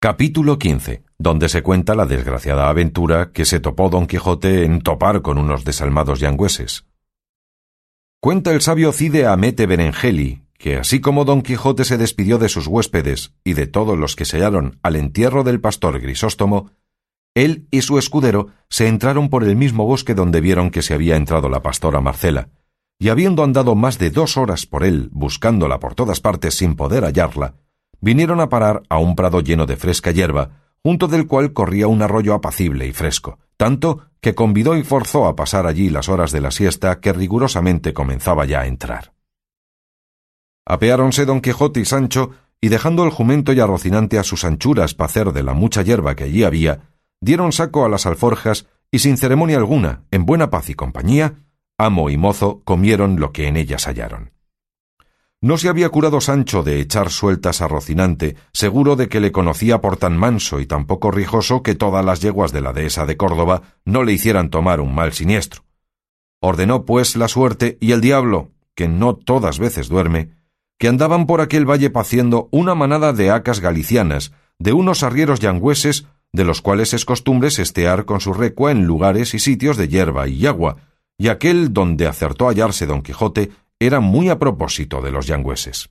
Capítulo 0.00 0.58
XV, 0.62 1.02
donde 1.18 1.48
se 1.48 1.62
cuenta 1.62 1.96
la 1.96 2.06
desgraciada 2.06 2.68
aventura 2.68 3.32
que 3.32 3.44
se 3.44 3.58
topó 3.58 3.88
don 3.88 4.06
Quijote 4.06 4.64
en 4.64 4.80
topar 4.80 5.22
con 5.22 5.38
unos 5.38 5.64
desalmados 5.64 6.20
yangüeses. 6.20 6.84
Cuenta 8.20 8.52
el 8.52 8.60
sabio 8.60 8.92
Cide 8.92 9.26
Amete 9.26 9.66
Berengeli 9.66 10.44
que 10.56 10.76
así 10.76 11.00
como 11.00 11.24
don 11.24 11.42
Quijote 11.42 11.84
se 11.84 11.98
despidió 11.98 12.38
de 12.38 12.48
sus 12.48 12.68
huéspedes 12.68 13.34
y 13.42 13.54
de 13.54 13.66
todos 13.66 13.98
los 13.98 14.14
que 14.14 14.24
se 14.24 14.36
hallaron 14.36 14.78
al 14.84 14.94
entierro 14.94 15.42
del 15.42 15.60
pastor 15.60 15.98
Grisóstomo, 16.00 16.70
él 17.34 17.66
y 17.72 17.82
su 17.82 17.98
escudero 17.98 18.50
se 18.68 18.86
entraron 18.86 19.28
por 19.28 19.42
el 19.42 19.56
mismo 19.56 19.84
bosque 19.84 20.14
donde 20.14 20.40
vieron 20.40 20.70
que 20.70 20.82
se 20.82 20.94
había 20.94 21.16
entrado 21.16 21.48
la 21.48 21.62
pastora 21.62 22.00
Marcela, 22.00 22.50
y 23.00 23.08
habiendo 23.08 23.42
andado 23.42 23.74
más 23.74 23.98
de 23.98 24.10
dos 24.10 24.36
horas 24.36 24.64
por 24.64 24.84
él 24.84 25.08
buscándola 25.10 25.80
por 25.80 25.96
todas 25.96 26.20
partes 26.20 26.54
sin 26.54 26.76
poder 26.76 27.02
hallarla, 27.02 27.54
vinieron 28.00 28.40
a 28.40 28.48
parar 28.48 28.82
a 28.88 28.98
un 28.98 29.16
prado 29.16 29.40
lleno 29.40 29.66
de 29.66 29.76
fresca 29.76 30.10
hierba, 30.10 30.50
junto 30.82 31.08
del 31.08 31.26
cual 31.26 31.52
corría 31.52 31.86
un 31.86 32.02
arroyo 32.02 32.34
apacible 32.34 32.86
y 32.86 32.92
fresco, 32.92 33.38
tanto 33.56 34.06
que 34.20 34.34
convidó 34.34 34.76
y 34.76 34.82
forzó 34.82 35.26
a 35.26 35.36
pasar 35.36 35.66
allí 35.66 35.90
las 35.90 36.08
horas 36.08 36.32
de 36.32 36.40
la 36.40 36.50
siesta 36.50 37.00
que 37.00 37.12
rigurosamente 37.12 37.92
comenzaba 37.92 38.44
ya 38.44 38.60
a 38.60 38.66
entrar. 38.66 39.12
Apeáronse 40.66 41.24
don 41.24 41.40
Quijote 41.40 41.80
y 41.80 41.84
Sancho, 41.84 42.30
y 42.60 42.68
dejando 42.68 43.04
el 43.04 43.10
jumento 43.10 43.52
y 43.52 43.60
a 43.60 43.66
Rocinante 43.66 44.18
a 44.18 44.24
sus 44.24 44.44
anchuras 44.44 44.94
para 44.94 45.06
hacer 45.06 45.32
de 45.32 45.42
la 45.42 45.54
mucha 45.54 45.82
hierba 45.82 46.14
que 46.14 46.24
allí 46.24 46.44
había, 46.44 46.90
dieron 47.20 47.52
saco 47.52 47.84
a 47.84 47.88
las 47.88 48.06
alforjas 48.06 48.66
y 48.90 48.98
sin 49.00 49.16
ceremonia 49.16 49.56
alguna, 49.56 50.04
en 50.10 50.26
buena 50.26 50.50
paz 50.50 50.70
y 50.70 50.74
compañía, 50.74 51.44
amo 51.78 52.10
y 52.10 52.16
mozo 52.16 52.62
comieron 52.64 53.20
lo 53.20 53.32
que 53.32 53.46
en 53.46 53.56
ellas 53.56 53.86
hallaron. 53.86 54.32
No 55.40 55.56
se 55.56 55.68
había 55.68 55.88
curado 55.88 56.20
Sancho 56.20 56.64
de 56.64 56.80
echar 56.80 57.10
sueltas 57.10 57.62
a 57.62 57.68
Rocinante, 57.68 58.34
seguro 58.52 58.96
de 58.96 59.08
que 59.08 59.20
le 59.20 59.30
conocía 59.30 59.80
por 59.80 59.96
tan 59.96 60.16
manso 60.16 60.58
y 60.58 60.66
tan 60.66 60.84
poco 60.86 61.12
rijoso 61.12 61.62
que 61.62 61.76
todas 61.76 62.04
las 62.04 62.20
yeguas 62.20 62.50
de 62.50 62.60
la 62.60 62.72
dehesa 62.72 63.06
de 63.06 63.16
Córdoba 63.16 63.62
no 63.84 64.02
le 64.02 64.12
hicieran 64.12 64.50
tomar 64.50 64.80
un 64.80 64.92
mal 64.96 65.12
siniestro. 65.12 65.62
Ordenó, 66.40 66.84
pues, 66.84 67.14
la 67.14 67.28
suerte 67.28 67.78
y 67.80 67.92
el 67.92 68.00
diablo, 68.00 68.50
que 68.74 68.88
no 68.88 69.14
todas 69.14 69.60
veces 69.60 69.88
duerme, 69.88 70.30
que 70.76 70.88
andaban 70.88 71.26
por 71.26 71.40
aquel 71.40 71.70
valle 71.70 71.90
paciendo 71.90 72.48
una 72.50 72.74
manada 72.74 73.12
de 73.12 73.30
acas 73.30 73.60
galicianas, 73.60 74.32
de 74.58 74.72
unos 74.72 75.04
arrieros 75.04 75.38
yangüeses, 75.38 76.06
de 76.32 76.44
los 76.44 76.62
cuales 76.62 76.94
es 76.94 77.04
costumbre 77.04 77.52
sestear 77.52 78.06
con 78.06 78.20
su 78.20 78.32
recua 78.32 78.72
en 78.72 78.86
lugares 78.86 79.34
y 79.34 79.38
sitios 79.38 79.76
de 79.76 79.86
hierba 79.86 80.26
y 80.26 80.46
agua, 80.46 80.78
y 81.16 81.28
aquel 81.28 81.72
donde 81.72 82.08
acertó 82.08 82.48
hallarse 82.48 82.86
don 82.86 83.02
Quijote 83.02 83.50
era 83.80 84.00
muy 84.00 84.28
a 84.28 84.38
propósito 84.38 85.00
de 85.02 85.10
los 85.10 85.26
yangüeses. 85.26 85.90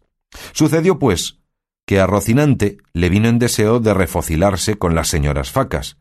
Sucedió, 0.52 1.00
pues, 1.00 1.40
que 1.86 2.00
a 2.00 2.08
Rocinante 2.08 2.78
le 2.94 3.10
vino 3.10 3.30
en 3.30 3.40
deseo 3.40 3.80
de 3.80 3.94
refocilarse 3.94 4.78
con 4.78 4.94
las 4.94 5.08
señoras 5.08 5.52
facas, 5.52 5.98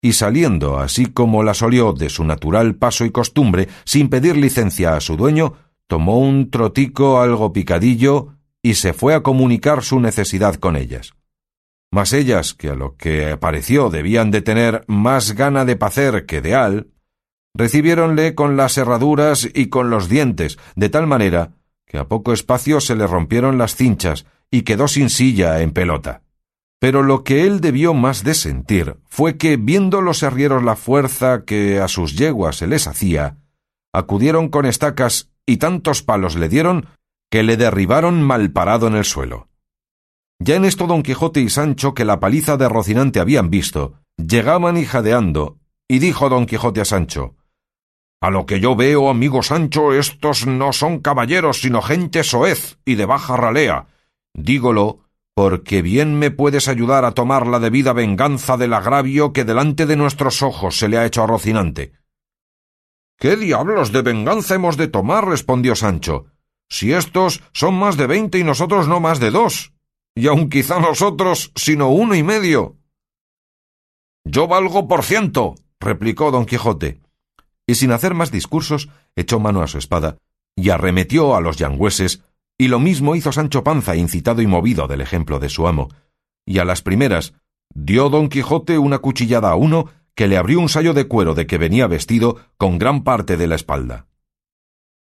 y 0.00 0.12
saliendo 0.12 0.78
así 0.78 1.06
como 1.06 1.42
las 1.42 1.62
olió 1.62 1.92
de 1.92 2.08
su 2.08 2.24
natural 2.24 2.76
paso 2.76 3.04
y 3.04 3.10
costumbre, 3.10 3.68
sin 3.84 4.08
pedir 4.08 4.36
licencia 4.36 4.94
a 4.94 5.00
su 5.00 5.16
dueño, 5.16 5.54
tomó 5.86 6.18
un 6.18 6.50
trotico 6.50 7.20
algo 7.20 7.52
picadillo 7.52 8.34
y 8.62 8.74
se 8.74 8.92
fue 8.92 9.14
a 9.14 9.22
comunicar 9.22 9.82
su 9.82 10.00
necesidad 10.00 10.54
con 10.56 10.76
ellas. 10.76 11.12
Mas 11.90 12.12
ellas, 12.12 12.54
que 12.54 12.70
a 12.70 12.74
lo 12.74 12.96
que 12.96 13.36
pareció 13.36 13.90
debían 13.90 14.30
de 14.30 14.42
tener 14.42 14.84
más 14.86 15.32
gana 15.32 15.64
de 15.64 15.76
pacer 15.76 16.26
que 16.26 16.40
de 16.40 16.54
al, 16.54 16.88
recibiéronle 17.56 18.34
con 18.34 18.56
las 18.56 18.76
herraduras 18.76 19.48
y 19.52 19.68
con 19.68 19.90
los 19.90 20.08
dientes, 20.08 20.58
de 20.76 20.88
tal 20.88 21.06
manera 21.06 21.52
que 21.86 21.98
a 21.98 22.08
poco 22.08 22.32
espacio 22.32 22.80
se 22.80 22.96
le 22.96 23.06
rompieron 23.06 23.58
las 23.58 23.76
cinchas 23.76 24.26
y 24.50 24.62
quedó 24.62 24.88
sin 24.88 25.08
silla 25.08 25.60
en 25.62 25.72
pelota. 25.72 26.22
Pero 26.78 27.02
lo 27.02 27.24
que 27.24 27.46
él 27.46 27.60
debió 27.60 27.94
más 27.94 28.22
de 28.22 28.34
sentir 28.34 28.96
fue 29.08 29.38
que, 29.38 29.56
viendo 29.56 30.02
los 30.02 30.22
arrieros 30.22 30.62
la 30.62 30.76
fuerza 30.76 31.44
que 31.44 31.80
a 31.80 31.88
sus 31.88 32.16
yeguas 32.16 32.56
se 32.56 32.66
les 32.66 32.86
hacía, 32.86 33.38
acudieron 33.94 34.50
con 34.50 34.66
estacas 34.66 35.30
y 35.46 35.56
tantos 35.56 36.02
palos 36.02 36.36
le 36.36 36.48
dieron 36.48 36.88
que 37.30 37.42
le 37.42 37.56
derribaron 37.56 38.22
mal 38.22 38.50
parado 38.50 38.88
en 38.88 38.96
el 38.96 39.04
suelo. 39.04 39.48
Ya 40.38 40.56
en 40.56 40.66
esto 40.66 40.86
don 40.86 41.02
Quijote 41.02 41.40
y 41.40 41.48
Sancho, 41.48 41.94
que 41.94 42.04
la 42.04 42.20
paliza 42.20 42.58
de 42.58 42.68
Rocinante 42.68 43.20
habían 43.20 43.48
visto, 43.48 43.94
llegaban 44.18 44.76
y 44.76 44.84
jadeando, 44.84 45.56
y 45.88 45.98
dijo 45.98 46.28
don 46.28 46.44
Quijote 46.44 46.82
a 46.82 46.84
Sancho 46.84 47.36
a 48.26 48.30
lo 48.30 48.44
que 48.44 48.58
yo 48.58 48.74
veo, 48.74 49.08
amigo 49.08 49.40
Sancho, 49.44 49.92
estos 49.92 50.48
no 50.48 50.72
son 50.72 50.98
caballeros, 50.98 51.60
sino 51.60 51.80
gente 51.80 52.24
soez 52.24 52.76
y 52.84 52.96
de 52.96 53.06
baja 53.06 53.36
ralea. 53.36 53.86
Dígolo, 54.34 55.04
porque 55.32 55.80
bien 55.80 56.18
me 56.18 56.32
puedes 56.32 56.66
ayudar 56.66 57.04
a 57.04 57.12
tomar 57.12 57.46
la 57.46 57.60
debida 57.60 57.92
venganza 57.92 58.56
del 58.56 58.72
agravio 58.72 59.32
que 59.32 59.44
delante 59.44 59.86
de 59.86 59.94
nuestros 59.94 60.42
ojos 60.42 60.76
se 60.76 60.88
le 60.88 60.98
ha 60.98 61.06
hecho 61.06 61.22
a 61.22 61.28
Rocinante. 61.28 61.92
¿Qué 63.16 63.36
diablos 63.36 63.92
de 63.92 64.02
venganza 64.02 64.56
hemos 64.56 64.76
de 64.76 64.88
tomar? 64.88 65.24
respondió 65.28 65.76
Sancho. 65.76 66.26
Si 66.68 66.92
estos 66.92 67.44
son 67.52 67.76
más 67.76 67.96
de 67.96 68.08
veinte 68.08 68.40
y 68.40 68.42
nosotros 68.42 68.88
no 68.88 68.98
más 68.98 69.20
de 69.20 69.30
dos, 69.30 69.72
y 70.16 70.26
aun 70.26 70.50
quizá 70.50 70.80
nosotros 70.80 71.52
sino 71.54 71.90
uno 71.90 72.16
y 72.16 72.24
medio. 72.24 72.76
Yo 74.24 74.48
valgo 74.48 74.88
por 74.88 75.04
ciento, 75.04 75.54
replicó 75.78 76.32
don 76.32 76.44
Quijote 76.44 77.05
y 77.66 77.74
sin 77.74 77.92
hacer 77.92 78.14
más 78.14 78.30
discursos 78.30 78.88
echó 79.16 79.40
mano 79.40 79.62
a 79.62 79.66
su 79.66 79.78
espada 79.78 80.18
y 80.56 80.70
arremetió 80.70 81.36
a 81.36 81.40
los 81.40 81.58
yangüeses, 81.58 82.22
y 82.58 82.68
lo 82.68 82.80
mismo 82.80 83.14
hizo 83.14 83.30
Sancho 83.30 83.62
Panza, 83.62 83.94
incitado 83.94 84.40
y 84.40 84.46
movido 84.46 84.86
del 84.86 85.02
ejemplo 85.02 85.38
de 85.38 85.50
su 85.50 85.68
amo, 85.68 85.90
y 86.46 86.58
a 86.58 86.64
las 86.64 86.80
primeras 86.80 87.34
dio 87.74 88.08
don 88.08 88.28
Quijote 88.28 88.78
una 88.78 88.98
cuchillada 88.98 89.50
a 89.50 89.56
uno 89.56 89.90
que 90.14 90.28
le 90.28 90.38
abrió 90.38 90.60
un 90.60 90.70
sayo 90.70 90.94
de 90.94 91.06
cuero 91.06 91.34
de 91.34 91.46
que 91.46 91.58
venía 91.58 91.86
vestido 91.86 92.38
con 92.56 92.78
gran 92.78 93.04
parte 93.04 93.36
de 93.36 93.46
la 93.46 93.54
espalda. 93.54 94.06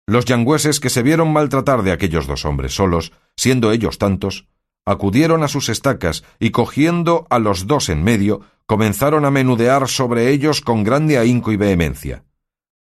Los 0.07 0.25
yangüeses 0.25 0.79
que 0.79 0.89
se 0.89 1.03
vieron 1.03 1.31
maltratar 1.31 1.83
de 1.83 1.91
aquellos 1.91 2.25
dos 2.25 2.45
hombres 2.45 2.73
solos, 2.73 3.13
siendo 3.37 3.71
ellos 3.71 3.99
tantos, 3.99 4.47
acudieron 4.85 5.43
a 5.43 5.47
sus 5.47 5.69
estacas 5.69 6.23
y 6.39 6.49
cogiendo 6.49 7.27
a 7.29 7.37
los 7.37 7.67
dos 7.67 7.89
en 7.89 8.03
medio, 8.03 8.41
comenzaron 8.65 9.23
a 9.23 9.31
menudear 9.31 9.87
sobre 9.87 10.31
ellos 10.31 10.61
con 10.61 10.83
grande 10.83 11.19
ahínco 11.19 11.51
y 11.51 11.57
vehemencia. 11.57 12.23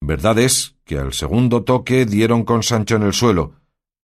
Verdad 0.06 0.38
es 0.38 0.76
que 0.84 0.98
al 0.98 1.14
segundo 1.14 1.64
toque 1.64 2.04
dieron 2.04 2.44
con 2.44 2.62
Sancho 2.62 2.96
en 2.96 3.04
el 3.04 3.14
suelo, 3.14 3.54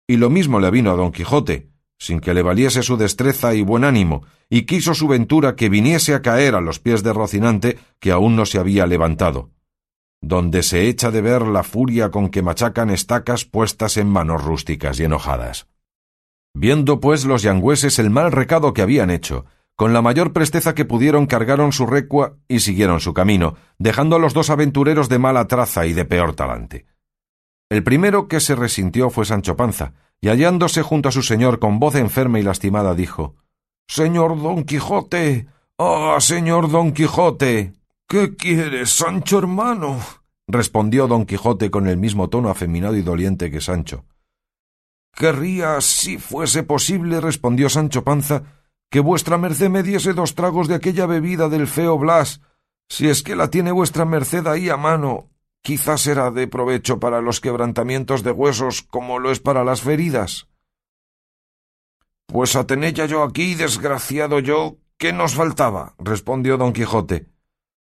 y 0.08 0.18
lo 0.18 0.31
mismo 0.31 0.59
le 0.59 0.72
vino 0.72 0.90
a 0.90 0.96
don 0.96 1.12
Quijote, 1.12 1.70
sin 2.00 2.20
que 2.20 2.34
le 2.34 2.42
valiese 2.42 2.81
su 2.81 2.98
destreza 2.98 3.54
y 3.54 3.62
buen 3.62 3.84
ánimo, 3.84 4.24
y 4.50 4.64
quiso 4.64 4.96
su 4.96 5.08
ventura 5.08 5.56
que 5.56 5.70
viniese 5.70 6.16
a 6.16 6.24
caer 6.24 6.56
a 6.56 6.62
los 6.62 6.80
pies 6.80 7.03
de 7.03 7.14
Rocinante, 7.14 7.78
que 8.00 8.12
aún 8.12 8.36
no 8.36 8.48
se 8.48 8.58
había 8.58 8.88
levantado, 8.88 9.52
donde 10.20 10.64
se 10.64 10.88
echa 10.90 11.12
de 11.12 11.22
ver 11.22 11.44
la 11.44 11.62
furia 11.62 12.09
con 12.09 12.30
que 12.30 12.42
machacan 12.42 12.90
estacas 12.90 13.46
puestas 13.46 13.96
en 13.98 14.08
manos 14.08 14.44
rústicas 14.44 15.00
y 15.00 15.03
enojadas. 15.03 15.68
Viendo 16.56 17.02
pues 17.02 17.24
los 17.24 17.44
yangüeses 17.44 18.00
el 18.00 18.09
mal 18.09 18.32
recado 18.32 18.74
que 18.74 18.82
habían 18.82 19.12
hecho, 19.12 19.46
con 19.75 19.94
la 19.94 20.01
mayor 20.01 20.34
presteza 20.34 20.75
que 20.75 20.85
pudieron 20.85 21.25
cargaron 21.25 21.72
su 21.72 21.85
recua 21.85 22.38
y 22.47 22.59
siguieron 22.59 23.00
su 23.00 23.13
camino, 23.13 23.56
dejando 23.78 24.16
a 24.16 24.19
los 24.19 24.34
dos 24.34 24.50
aventureros 24.50 25.09
de 25.09 25.19
mala 25.19 25.47
traza 25.47 25.85
y 25.85 25.94
de 25.94 26.06
peor 26.06 26.35
talante. 26.35 26.85
El 27.69 27.84
primero 27.84 28.28
que 28.28 28.39
se 28.39 28.56
resintió 28.56 29.09
fue 29.09 29.25
Sancho 29.25 29.56
Panza, 29.56 29.94
y 30.22 30.29
hallándose 30.29 30.84
junto 30.84 31.09
a 31.09 31.11
su 31.11 31.23
señor 31.23 31.59
con 31.59 31.79
voz 31.79 31.95
enferma 31.95 32.39
y 32.39 32.44
lastimada, 32.44 32.94
dijo 32.95 33.35
Señor 33.88 34.41
Don 34.41 34.63
Quijote. 34.63 35.47
Ah, 35.78 36.17
señor 36.19 36.69
Don 36.69 36.94
Quijote. 36.94 37.73
¿Qué 38.07 38.35
quieres, 38.35 38.91
Sancho 38.91 39.40
hermano? 39.40 40.00
respondió 40.47 41.07
Don 41.07 41.25
Quijote 41.25 41.72
con 41.72 41.88
el 41.88 41.97
mismo 41.97 42.29
tono 42.29 42.50
afeminado 42.50 42.95
y 42.95 43.01
doliente 43.01 43.50
que 43.50 43.59
Sancho. 43.59 44.05
Querría, 45.16 45.81
si 45.81 46.17
fuese 46.17 46.63
posible, 46.63 47.22
respondió 47.22 47.69
Sancho 47.69 48.03
Panza, 48.03 48.62
que 48.94 49.00
vuestra 49.00 49.40
merced 49.40 49.72
me 49.72 49.81
diese 49.81 50.14
dos 50.14 50.36
tragos 50.36 50.68
de 50.68 50.76
aquella 50.76 51.08
bebida 51.08 51.50
del 51.50 51.66
feo 51.66 51.97
Blas, 51.97 52.41
si 52.88 53.09
es 53.09 53.23
que 53.23 53.35
la 53.35 53.50
tiene 53.50 53.72
vuestra 53.72 54.06
merced 54.06 54.46
ahí 54.46 54.70
a 54.70 54.78
mano. 54.78 55.32
Quizás 55.64 56.02
será 56.02 56.29
de 56.29 56.47
provecho 56.47 57.00
para 57.00 57.20
los 57.20 57.41
quebrantamientos 57.41 58.22
de 58.22 58.29
huesos 58.29 58.84
como 58.84 59.17
lo 59.17 59.32
es 59.32 59.40
para 59.40 59.64
las 59.64 59.82
feridas. 59.82 60.47
Pues 62.28 62.56
a 62.56 62.67
yo 62.67 63.23
aquí, 63.23 63.56
desgraciado 63.56 64.38
yo, 64.38 64.78
¿qué 65.00 65.12
nos 65.12 65.34
faltaba? 65.34 65.96
respondió 65.97 66.58
don 66.58 66.72
Quijote. 66.72 67.26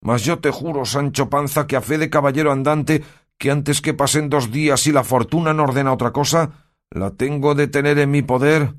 Mas 0.00 0.22
yo 0.22 0.38
te 0.38 0.52
juro, 0.52 0.84
Sancho 0.84 1.28
Panza, 1.28 1.66
que 1.66 1.74
a 1.74 1.80
fe 1.80 1.98
de 1.98 2.08
caballero 2.08 2.52
andante, 2.52 3.02
que 3.36 3.50
antes 3.50 3.80
que 3.80 3.94
pasen 3.94 4.28
dos 4.28 4.52
días 4.52 4.86
y 4.86 4.92
la 4.92 5.02
fortuna 5.02 5.52
no 5.54 5.64
ordena 5.64 5.92
otra 5.92 6.12
cosa, 6.12 6.70
la 6.88 7.10
tengo 7.10 7.56
de 7.56 7.66
tener 7.66 7.98
en 7.98 8.12
mi 8.12 8.22
poder 8.22 8.74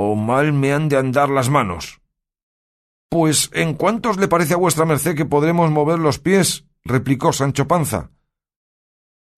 o 0.00 0.14
mal 0.14 0.52
me 0.52 0.72
han 0.72 0.88
de 0.88 0.96
andar 0.96 1.28
las 1.28 1.50
manos. 1.50 2.00
Pues 3.10 3.50
¿en 3.52 3.74
cuántos 3.74 4.16
le 4.16 4.28
parece 4.28 4.54
a 4.54 4.58
vuestra 4.58 4.84
merced 4.84 5.16
que 5.16 5.24
podremos 5.24 5.72
mover 5.72 5.98
los 5.98 6.20
pies? 6.20 6.66
replicó 6.84 7.32
Sancho 7.32 7.66
Panza. 7.66 8.12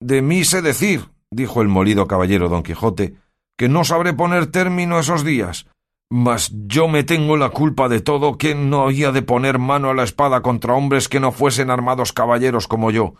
De 0.01 0.21
mí 0.21 0.45
sé 0.45 0.61
decir, 0.61 1.09
dijo 1.31 1.63
el 1.63 1.69
molido 1.69 2.07
caballero 2.07 2.51
don 2.51 2.63
Quijote, 2.63 3.15
que 3.57 3.71
no 3.71 3.85
sabré 3.85 4.13
poner 4.13 4.49
término 4.49 4.99
a 4.99 5.01
esos 5.01 5.25
días, 5.25 5.67
Mas 6.13 6.53
yo 6.67 6.89
me 6.89 7.05
tengo 7.05 7.37
la 7.37 7.51
culpa 7.51 7.89
de 7.89 8.01
todo, 8.01 8.37
que 8.37 8.57
no 8.57 8.83
había 8.83 9.13
de 9.13 9.23
poner 9.23 9.61
mano 9.61 9.91
a 9.91 9.95
la 9.95 10.03
espada 10.03 10.43
contra 10.43 10.75
hombres 10.75 11.09
que 11.09 11.21
no 11.21 11.31
fuesen 11.31 11.71
armados 11.71 12.13
caballeros 12.13 12.67
como 12.67 12.91
yo. 12.91 13.15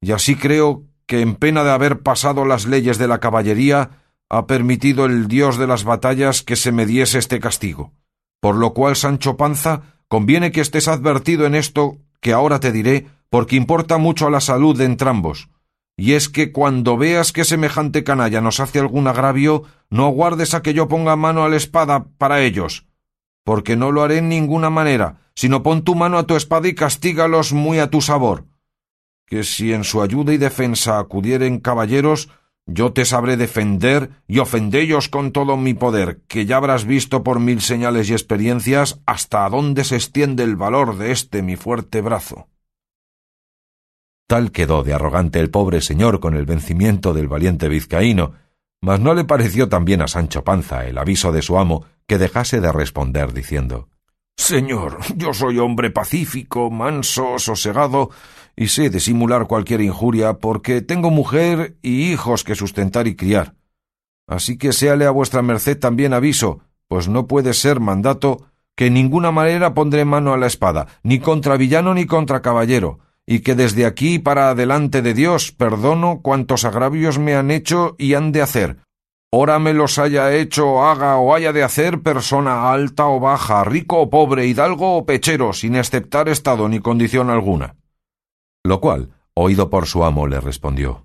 Y 0.00 0.12
así 0.12 0.36
creo 0.36 0.84
que 1.06 1.20
en 1.20 1.34
pena 1.34 1.64
de 1.64 1.70
haber 1.70 2.00
pasado 2.00 2.46
las 2.46 2.64
leyes 2.64 2.96
de 2.96 3.08
la 3.08 3.20
caballería, 3.20 3.90
ha 4.30 4.46
permitido 4.46 5.06
el 5.06 5.26
Dios 5.26 5.58
de 5.58 5.66
las 5.66 5.82
batallas 5.82 6.42
que 6.42 6.54
se 6.54 6.70
me 6.70 6.86
diese 6.86 7.18
este 7.18 7.40
castigo. 7.40 7.92
Por 8.40 8.54
lo 8.54 8.72
cual, 8.72 8.94
Sancho 8.94 9.36
Panza, 9.36 9.82
conviene 10.08 10.52
que 10.52 10.60
estés 10.60 10.88
advertido 10.88 11.46
en 11.46 11.56
esto 11.56 11.98
que 12.20 12.32
ahora 12.32 12.60
te 12.60 12.70
diré, 12.70 13.06
porque 13.28 13.56
importa 13.56 13.98
mucho 13.98 14.28
a 14.28 14.30
la 14.30 14.40
salud 14.40 14.78
de 14.78 14.84
entrambos. 14.84 15.50
Y 15.96 16.12
es 16.12 16.28
que 16.28 16.52
cuando 16.52 16.96
veas 16.96 17.32
que 17.32 17.44
semejante 17.44 18.04
canalla 18.04 18.40
nos 18.40 18.60
hace 18.60 18.78
algún 18.78 19.08
agravio, 19.08 19.64
no 19.90 20.06
aguardes 20.06 20.54
a 20.54 20.62
que 20.62 20.74
yo 20.74 20.88
ponga 20.88 21.16
mano 21.16 21.44
a 21.44 21.48
la 21.48 21.56
espada 21.56 22.06
para 22.16 22.40
ellos, 22.40 22.86
porque 23.44 23.76
no 23.76 23.90
lo 23.90 24.02
haré 24.02 24.18
en 24.18 24.28
ninguna 24.28 24.70
manera, 24.70 25.20
sino 25.34 25.62
pon 25.62 25.82
tu 25.82 25.94
mano 25.94 26.18
a 26.18 26.26
tu 26.26 26.36
espada 26.36 26.68
y 26.68 26.74
castígalos 26.74 27.52
muy 27.52 27.80
a 27.80 27.90
tu 27.90 28.00
sabor. 28.00 28.46
Que 29.26 29.44
si 29.44 29.72
en 29.72 29.84
su 29.84 30.02
ayuda 30.02 30.32
y 30.32 30.38
defensa 30.38 30.98
acudieren 30.98 31.60
caballeros, 31.60 32.30
yo 32.72 32.92
te 32.92 33.04
sabré 33.04 33.36
defender 33.36 34.10
y 34.26 34.38
ofendellos 34.38 35.08
con 35.08 35.32
todo 35.32 35.56
mi 35.56 35.74
poder, 35.74 36.20
que 36.28 36.46
ya 36.46 36.56
habrás 36.56 36.84
visto 36.84 37.22
por 37.22 37.40
mil 37.40 37.60
señales 37.60 38.10
y 38.10 38.12
experiencias 38.12 39.00
hasta 39.06 39.48
dónde 39.48 39.84
se 39.84 39.96
extiende 39.96 40.42
el 40.42 40.56
valor 40.56 40.96
de 40.96 41.12
este 41.12 41.42
mi 41.42 41.56
fuerte 41.56 42.00
brazo. 42.00 42.48
Tal 44.26 44.52
quedó 44.52 44.84
de 44.84 44.94
arrogante 44.94 45.40
el 45.40 45.50
pobre 45.50 45.80
señor 45.80 46.20
con 46.20 46.34
el 46.34 46.46
vencimiento 46.46 47.12
del 47.12 47.26
valiente 47.26 47.68
vizcaíno, 47.68 48.34
mas 48.80 49.00
no 49.00 49.12
le 49.12 49.24
pareció 49.24 49.68
también 49.68 50.02
a 50.02 50.08
Sancho 50.08 50.44
Panza 50.44 50.86
el 50.86 50.98
aviso 50.98 51.32
de 51.32 51.42
su 51.42 51.58
amo 51.58 51.84
que 52.06 52.18
dejase 52.18 52.60
de 52.60 52.72
responder 52.72 53.32
diciendo 53.32 53.88
Señor, 54.36 54.98
yo 55.16 55.34
soy 55.34 55.58
hombre 55.58 55.90
pacífico, 55.90 56.70
manso, 56.70 57.38
sosegado, 57.38 58.10
y 58.60 58.68
sé 58.68 58.90
disimular 58.90 59.46
cualquier 59.46 59.80
injuria 59.80 60.34
porque 60.34 60.82
tengo 60.82 61.10
mujer 61.10 61.78
y 61.80 62.12
hijos 62.12 62.44
que 62.44 62.54
sustentar 62.54 63.06
y 63.06 63.16
criar. 63.16 63.54
Así 64.28 64.58
que 64.58 64.74
séale 64.74 65.06
a 65.06 65.10
vuestra 65.10 65.40
merced 65.40 65.78
también 65.78 66.12
aviso, 66.12 66.60
pues 66.86 67.08
no 67.08 67.26
puede 67.26 67.54
ser 67.54 67.80
mandato 67.80 68.48
que 68.76 68.88
en 68.88 68.94
ninguna 68.94 69.30
manera 69.30 69.72
pondré 69.72 70.04
mano 70.04 70.34
a 70.34 70.36
la 70.36 70.46
espada, 70.46 70.88
ni 71.02 71.20
contra 71.20 71.56
villano 71.56 71.94
ni 71.94 72.04
contra 72.04 72.42
caballero, 72.42 72.98
y 73.24 73.40
que 73.40 73.54
desde 73.54 73.86
aquí 73.86 74.18
para 74.18 74.50
adelante 74.50 75.00
de 75.00 75.14
Dios 75.14 75.52
perdono 75.52 76.20
cuantos 76.20 76.66
agravios 76.66 77.18
me 77.18 77.36
han 77.36 77.50
hecho 77.50 77.96
y 77.96 78.12
han 78.12 78.30
de 78.30 78.42
hacer, 78.42 78.76
ora 79.32 79.58
me 79.58 79.72
los 79.72 79.98
haya 79.98 80.34
hecho, 80.34 80.84
haga 80.84 81.16
o 81.16 81.34
haya 81.34 81.54
de 81.54 81.62
hacer 81.62 82.02
persona 82.02 82.70
alta 82.70 83.06
o 83.06 83.20
baja, 83.20 83.64
rico 83.64 84.00
o 84.00 84.10
pobre, 84.10 84.46
hidalgo 84.46 84.98
o 84.98 85.06
pechero, 85.06 85.54
sin 85.54 85.76
exceptar 85.76 86.28
estado 86.28 86.68
ni 86.68 86.80
condición 86.80 87.30
alguna. 87.30 87.79
Lo 88.70 88.80
cual, 88.80 89.10
oído 89.34 89.68
por 89.68 89.88
su 89.88 90.04
amo, 90.04 90.28
le 90.28 90.40
respondió 90.40 91.04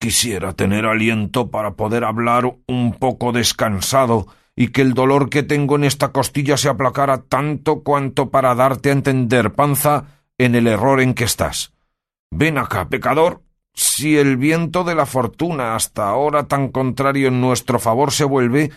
Quisiera 0.00 0.54
tener 0.54 0.86
aliento 0.86 1.50
para 1.50 1.74
poder 1.74 2.02
hablar 2.02 2.56
un 2.66 2.94
poco 2.94 3.32
descansado 3.32 4.26
y 4.56 4.68
que 4.68 4.80
el 4.80 4.94
dolor 4.94 5.28
que 5.28 5.42
tengo 5.42 5.76
en 5.76 5.84
esta 5.84 6.12
costilla 6.12 6.56
se 6.56 6.70
aplacara 6.70 7.24
tanto 7.24 7.82
cuanto 7.82 8.30
para 8.30 8.54
darte 8.54 8.88
a 8.88 8.92
entender, 8.92 9.52
panza, 9.52 10.22
en 10.38 10.54
el 10.54 10.66
error 10.66 11.02
en 11.02 11.12
que 11.12 11.24
estás. 11.24 11.74
Ven 12.30 12.56
acá, 12.56 12.88
pecador. 12.88 13.42
Si 13.74 14.16
el 14.16 14.38
viento 14.38 14.82
de 14.82 14.94
la 14.94 15.04
fortuna 15.04 15.76
hasta 15.76 16.08
ahora 16.08 16.44
tan 16.44 16.68
contrario 16.68 17.28
en 17.28 17.42
nuestro 17.42 17.78
favor 17.78 18.12
se 18.12 18.24
vuelve, 18.24 18.70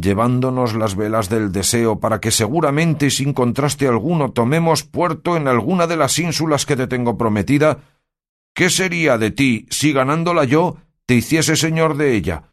llevándonos 0.00 0.74
las 0.74 0.94
velas 0.96 1.28
del 1.28 1.52
deseo 1.52 1.98
para 1.98 2.20
que 2.20 2.30
seguramente 2.30 3.06
y 3.06 3.10
sin 3.10 3.32
contraste 3.32 3.88
alguno 3.88 4.32
tomemos 4.32 4.84
puerto 4.84 5.36
en 5.36 5.48
alguna 5.48 5.86
de 5.86 5.96
las 5.96 6.18
ínsulas 6.18 6.66
que 6.66 6.76
te 6.76 6.86
tengo 6.86 7.18
prometida, 7.18 7.78
¿qué 8.54 8.70
sería 8.70 9.18
de 9.18 9.30
ti 9.30 9.66
si 9.70 9.92
ganándola 9.92 10.44
yo 10.44 10.76
te 11.06 11.14
hiciese 11.14 11.56
señor 11.56 11.96
de 11.96 12.14
ella? 12.14 12.52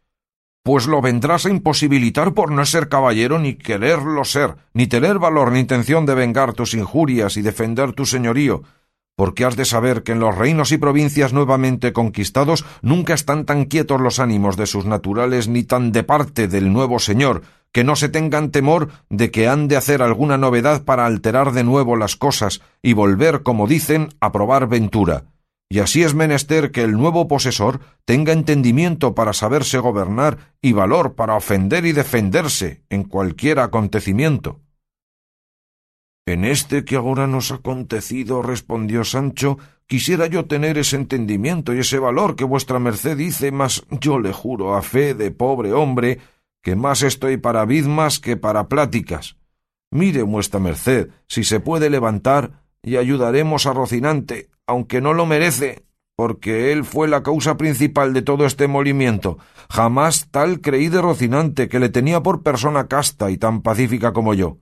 Pues 0.62 0.88
lo 0.88 1.00
vendrás 1.00 1.46
a 1.46 1.50
imposibilitar 1.50 2.34
por 2.34 2.50
no 2.50 2.64
ser 2.66 2.88
caballero 2.88 3.38
ni 3.38 3.54
quererlo 3.54 4.24
ser, 4.24 4.56
ni 4.72 4.88
tener 4.88 5.18
valor 5.20 5.52
ni 5.52 5.60
intención 5.60 6.06
de 6.06 6.16
vengar 6.16 6.54
tus 6.54 6.74
injurias 6.74 7.36
y 7.36 7.42
defender 7.42 7.92
tu 7.92 8.04
señorío, 8.04 8.62
porque 9.16 9.44
has 9.44 9.56
de 9.56 9.64
saber 9.64 10.02
que 10.02 10.12
en 10.12 10.20
los 10.20 10.36
reinos 10.36 10.70
y 10.70 10.78
provincias 10.78 11.32
nuevamente 11.32 11.92
conquistados 11.92 12.64
nunca 12.82 13.14
están 13.14 13.44
tan 13.44 13.64
quietos 13.64 14.00
los 14.00 14.20
ánimos 14.20 14.56
de 14.56 14.66
sus 14.66 14.84
naturales 14.84 15.48
ni 15.48 15.64
tan 15.64 15.90
de 15.90 16.04
parte 16.04 16.46
del 16.46 16.72
nuevo 16.72 16.98
señor, 16.98 17.42
que 17.72 17.82
no 17.82 17.96
se 17.96 18.08
tengan 18.08 18.50
temor 18.50 18.90
de 19.10 19.30
que 19.30 19.48
han 19.48 19.66
de 19.66 19.76
hacer 19.76 20.02
alguna 20.02 20.38
novedad 20.38 20.84
para 20.84 21.06
alterar 21.06 21.52
de 21.52 21.64
nuevo 21.64 21.96
las 21.96 22.14
cosas 22.14 22.60
y 22.82 22.92
volver, 22.92 23.42
como 23.42 23.66
dicen, 23.66 24.10
a 24.20 24.30
probar 24.30 24.68
ventura 24.68 25.24
y 25.68 25.80
así 25.80 26.02
es 26.02 26.14
menester 26.14 26.70
que 26.70 26.82
el 26.82 26.92
nuevo 26.92 27.26
posesor 27.26 27.80
tenga 28.04 28.32
entendimiento 28.32 29.14
para 29.14 29.32
saberse 29.32 29.78
gobernar 29.78 30.52
y 30.62 30.72
valor 30.72 31.14
para 31.14 31.34
ofender 31.34 31.86
y 31.86 31.92
defenderse 31.92 32.82
en 32.88 33.04
cualquier 33.04 33.58
acontecimiento. 33.58 34.60
En 36.26 36.44
este 36.44 36.84
que 36.84 36.96
ahora 36.96 37.28
nos 37.28 37.52
ha 37.52 37.56
acontecido, 37.56 38.42
respondió 38.42 39.04
Sancho, 39.04 39.58
quisiera 39.86 40.26
yo 40.26 40.46
tener 40.46 40.76
ese 40.76 40.96
entendimiento 40.96 41.72
y 41.72 41.78
ese 41.78 42.00
valor 42.00 42.34
que 42.34 42.42
vuestra 42.42 42.80
merced 42.80 43.16
dice, 43.16 43.52
mas 43.52 43.86
yo 43.90 44.18
le 44.18 44.32
juro 44.32 44.74
a 44.74 44.82
fe 44.82 45.14
de 45.14 45.30
pobre 45.30 45.72
hombre 45.72 46.18
que 46.64 46.74
más 46.74 47.04
estoy 47.04 47.36
para 47.36 47.64
vidmas 47.64 48.18
que 48.18 48.36
para 48.36 48.66
pláticas. 48.66 49.36
Mire 49.92 50.22
vuestra 50.22 50.58
merced, 50.58 51.10
si 51.28 51.44
se 51.44 51.60
puede 51.60 51.90
levantar, 51.90 52.64
y 52.82 52.96
ayudaremos 52.96 53.66
a 53.66 53.72
Rocinante, 53.72 54.50
aunque 54.66 55.00
no 55.00 55.12
lo 55.12 55.26
merece, 55.26 55.84
porque 56.16 56.72
él 56.72 56.84
fue 56.84 57.06
la 57.06 57.22
causa 57.22 57.56
principal 57.56 58.12
de 58.12 58.22
todo 58.22 58.46
este 58.46 58.66
molimiento. 58.66 59.38
Jamás 59.70 60.28
tal 60.32 60.60
creí 60.60 60.88
de 60.88 61.02
Rocinante, 61.02 61.68
que 61.68 61.78
le 61.78 61.88
tenía 61.88 62.20
por 62.20 62.42
persona 62.42 62.88
casta 62.88 63.30
y 63.30 63.38
tan 63.38 63.62
pacífica 63.62 64.12
como 64.12 64.34
yo. 64.34 64.58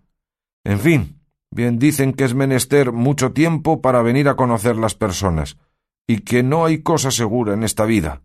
En 0.65 0.81
fin, 0.81 1.24
bien 1.55 1.79
dicen 1.79 2.13
que 2.13 2.25
es 2.25 2.35
menester 2.35 2.93
mucho 2.93 3.33
tiempo 3.33 3.81
para 3.81 4.03
venir 4.03 4.29
a 4.29 4.37
conocer 4.37 4.77
las 4.77 4.95
personas, 4.95 5.57
y 6.07 6.21
que 6.21 6.43
no 6.43 6.65
hay 6.65 6.83
cosa 6.83 7.11
segura 7.11 7.55
en 7.55 7.63
esta 7.63 7.85
vida. 7.85 8.23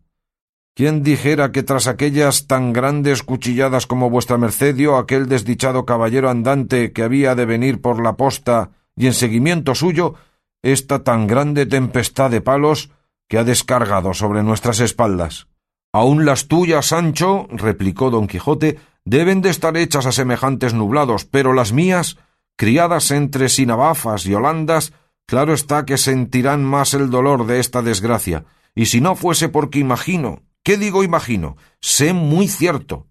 ¿Quién 0.76 1.04
dijera 1.04 1.52
que 1.52 1.64
tras 1.64 1.88
aquellas 1.88 2.48
tan 2.48 2.74
grandes 2.74 3.22
cuchilladas 3.22 3.86
como 3.86 4.10
vuestra 4.10 4.38
merced 4.38 4.76
dio 4.76 4.98
aquel 4.98 5.28
desdichado 5.28 5.86
caballero 5.86 6.30
andante 6.30 6.92
que 6.92 7.04
había 7.04 7.36
de 7.36 7.46
venir 7.46 7.82
por 7.82 8.02
la 8.02 8.16
posta 8.16 8.72
y 8.96 9.08
en 9.08 9.14
seguimiento 9.14 9.76
suyo 9.76 10.16
esta 10.62 11.04
tan 11.04 11.28
grande 11.28 11.66
tempestad 11.66 12.32
de 12.32 12.42
palos 12.42 12.92
que 13.28 13.38
ha 13.38 13.44
descargado 13.44 14.14
sobre 14.14 14.42
nuestras 14.44 14.80
espaldas. 14.80 15.48
Aun 15.92 16.26
las 16.26 16.48
tuyas, 16.48 16.88
Sancho, 16.88 17.48
replicó 17.50 18.10
don 18.10 18.28
Quijote, 18.28 18.80
deben 19.06 19.42
de 19.42 19.50
estar 19.50 19.76
hechas 19.78 20.06
a 20.06 20.12
semejantes 20.12 20.74
nublados, 20.74 21.26
pero 21.26 21.54
las 21.54 21.74
mías, 21.74 22.18
criadas 22.60 23.12
entre 23.12 23.48
sinabafas 23.48 24.26
y 24.26 24.34
holandas, 24.34 24.92
claro 25.26 25.54
está 25.54 25.86
que 25.86 25.98
sentirán 25.98 26.66
más 26.66 26.94
el 26.94 27.10
dolor 27.10 27.48
de 27.48 27.62
esta 27.62 27.82
desgracia, 27.82 28.44
y 28.76 28.88
si 28.88 29.00
no 29.00 29.16
fuese 29.16 29.48
porque 29.48 29.80
imagino, 29.80 30.42
¿qué 30.62 30.76
digo 30.76 31.06
imagino? 31.06 31.56
Sé 31.80 32.12
muy 32.12 32.50
cierto 32.50 33.08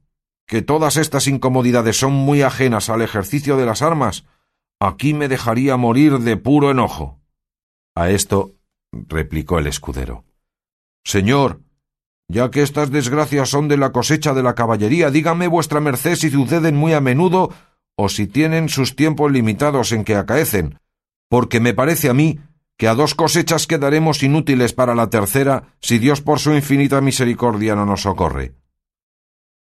que 0.46 0.60
todas 0.60 0.98
estas 0.98 1.28
incomodidades 1.28 1.98
son 1.98 2.12
muy 2.12 2.42
ajenas 2.42 2.90
al 2.90 3.00
ejercicio 3.00 3.56
de 3.56 3.64
las 3.64 3.80
armas, 3.80 4.26
aquí 4.80 5.14
me 5.14 5.28
dejaría 5.28 5.78
morir 5.78 6.18
de 6.18 6.36
puro 6.36 6.70
enojo. 6.70 7.18
A 7.94 8.10
esto 8.10 8.52
replicó 8.92 9.58
el 9.58 9.66
escudero. 9.66 10.26
Señor, 11.04 11.62
ya 12.28 12.50
que 12.50 12.60
estas 12.60 12.90
desgracias 12.90 13.48
son 13.48 13.66
de 13.68 13.78
la 13.78 13.92
cosecha 13.92 14.34
de 14.34 14.42
la 14.42 14.54
caballería, 14.54 15.10
dígame 15.10 15.48
vuestra 15.48 15.80
merced 15.80 16.16
si 16.16 16.28
suceden 16.28 16.76
muy 16.76 16.92
a 16.92 17.00
menudo 17.00 17.50
o 18.00 18.08
si 18.08 18.28
tienen 18.28 18.68
sus 18.68 18.94
tiempos 18.94 19.32
limitados 19.32 19.90
en 19.90 20.04
que 20.04 20.14
acaecen, 20.14 20.78
porque 21.28 21.58
me 21.58 21.74
parece 21.74 22.08
a 22.08 22.14
mí 22.14 22.38
que 22.76 22.86
a 22.86 22.94
dos 22.94 23.16
cosechas 23.16 23.66
quedaremos 23.66 24.22
inútiles 24.22 24.72
para 24.72 24.94
la 24.94 25.10
tercera 25.10 25.74
si 25.80 25.98
Dios 25.98 26.22
por 26.22 26.38
su 26.38 26.54
infinita 26.54 27.00
misericordia 27.00 27.74
no 27.74 27.84
nos 27.86 28.02
socorre. 28.02 28.54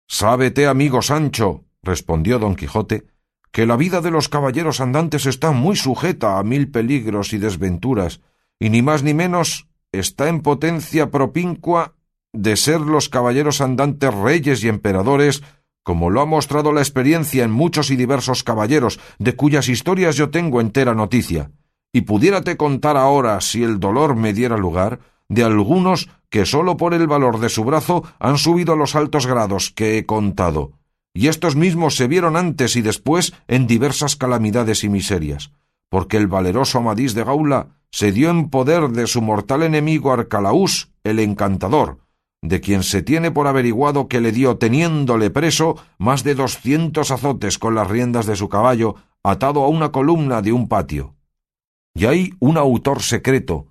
Sábete, 0.10 0.68
amigo 0.68 1.02
Sancho, 1.02 1.64
respondió 1.82 2.38
don 2.38 2.58
Quijote, 2.58 3.08
que 3.54 3.66
la 3.66 3.78
vida 3.78 4.02
de 4.02 4.12
los 4.12 4.28
caballeros 4.28 4.82
andantes 4.82 5.26
está 5.26 5.52
muy 5.52 5.78
sujeta 5.78 6.38
a 6.38 6.44
mil 6.44 6.70
peligros 6.70 7.32
y 7.32 7.38
desventuras, 7.38 8.20
y 8.60 8.70
ni 8.70 8.82
más 8.82 9.04
ni 9.04 9.14
menos 9.14 9.70
está 9.94 10.28
en 10.28 10.42
potencia 10.42 11.12
propincua 11.12 11.96
de 12.34 12.58
ser 12.58 12.82
los 12.82 13.08
caballeros 13.08 13.62
andantes 13.62 14.14
reyes 14.14 14.66
y 14.66 14.68
emperadores, 14.68 15.44
como 15.88 16.10
lo 16.10 16.20
ha 16.20 16.26
mostrado 16.26 16.74
la 16.74 16.82
experiencia 16.82 17.46
en 17.46 17.52
muchos 17.52 17.92
y 17.92 17.96
diversos 17.96 18.44
caballeros, 18.44 19.00
de 19.20 19.38
cuyas 19.38 19.70
historias 19.70 20.18
yo 20.18 20.32
tengo 20.32 20.60
entera 20.60 20.94
noticia, 20.94 21.50
y 21.94 22.02
pudiérate 22.02 22.58
contar 22.58 22.98
ahora, 22.98 23.40
si 23.40 23.64
el 23.64 23.80
dolor 23.80 24.18
me 24.18 24.34
diera 24.34 24.58
lugar, 24.58 25.00
de 25.30 25.46
algunos 25.46 26.10
que 26.30 26.46
sólo 26.46 26.76
por 26.76 26.94
el 26.94 27.08
valor 27.08 27.40
de 27.40 27.48
su 27.48 27.64
brazo 27.64 28.04
han 28.20 28.38
subido 28.38 28.74
a 28.74 28.76
los 28.76 28.98
altos 28.98 29.28
grados 29.28 29.72
que 29.72 29.98
he 29.98 30.06
contado, 30.06 30.74
y 31.14 31.30
estos 31.30 31.56
mismos 31.56 31.96
se 31.96 32.10
vieron 32.10 32.36
antes 32.36 32.76
y 32.76 32.82
después 32.82 33.34
en 33.48 33.66
diversas 33.66 34.18
calamidades 34.18 34.84
y 34.84 34.90
miserias, 34.90 35.54
porque 35.88 36.18
el 36.18 36.28
valeroso 36.28 36.80
Amadís 36.80 37.14
de 37.14 37.24
Gaula 37.24 37.68
se 37.92 38.12
dio 38.12 38.30
en 38.30 38.50
poder 38.50 38.90
de 38.90 39.08
su 39.08 39.22
mortal 39.22 39.64
enemigo 39.64 40.12
Arcalaús, 40.12 40.92
el 41.06 41.20
encantador, 41.20 42.00
de 42.42 42.62
quien 42.62 42.84
se 42.84 43.02
tiene 43.02 43.32
por 43.32 43.48
averiguado 43.48 44.08
que 44.08 44.22
le 44.22 44.32
dio, 44.32 44.58
teniéndole 44.58 45.30
preso, 45.30 45.76
más 45.98 46.24
de 46.24 46.36
doscientos 46.36 47.12
azotes 47.12 47.58
con 47.58 47.76
las 47.76 47.88
riendas 47.88 48.26
de 48.26 48.36
su 48.36 48.50
caballo, 48.50 48.96
atado 49.24 49.64
a 49.64 49.68
una 49.68 49.92
columna 49.92 50.42
de 50.42 50.52
un 50.54 50.68
patio. 50.68 51.16
Y 51.96 52.06
hay 52.06 52.34
un 52.40 52.58
autor 52.58 53.02
secreto, 53.02 53.68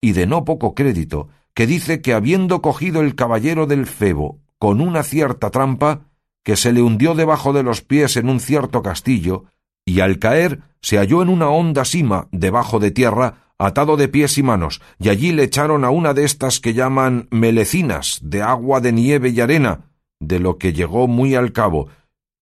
y 0.00 0.12
de 0.12 0.26
no 0.26 0.44
poco 0.44 0.74
crédito, 0.74 1.28
que 1.54 1.66
dice 1.66 2.00
que 2.02 2.12
habiendo 2.12 2.62
cogido 2.62 3.00
el 3.00 3.14
caballero 3.14 3.66
del 3.66 3.86
Febo 3.86 4.38
con 4.58 4.82
una 4.82 5.02
cierta 5.02 5.50
trampa, 5.50 6.02
que 6.44 6.56
se 6.56 6.72
le 6.72 6.82
hundió 6.82 7.14
debajo 7.14 7.54
de 7.54 7.62
los 7.62 7.80
pies 7.80 8.16
en 8.16 8.28
un 8.28 8.40
cierto 8.40 8.82
castillo, 8.82 9.44
y 9.86 10.00
al 10.00 10.18
caer 10.18 10.60
se 10.82 10.98
halló 10.98 11.22
en 11.22 11.30
una 11.30 11.48
honda 11.48 11.84
sima, 11.86 12.28
debajo 12.30 12.78
de 12.78 12.90
tierra, 12.90 13.49
atado 13.60 13.96
de 13.96 14.08
pies 14.08 14.38
y 14.38 14.42
manos, 14.42 14.80
y 14.98 15.10
allí 15.10 15.32
le 15.32 15.44
echaron 15.44 15.84
a 15.84 15.90
una 15.90 16.14
de 16.14 16.24
estas 16.24 16.60
que 16.60 16.72
llaman 16.72 17.28
melecinas, 17.30 18.18
de 18.22 18.42
agua 18.42 18.80
de 18.80 18.92
nieve 18.92 19.28
y 19.28 19.40
arena, 19.40 19.90
de 20.18 20.40
lo 20.40 20.56
que 20.56 20.72
llegó 20.72 21.06
muy 21.08 21.34
al 21.34 21.52
cabo, 21.52 21.88